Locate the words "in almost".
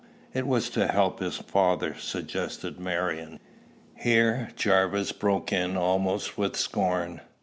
5.53-6.39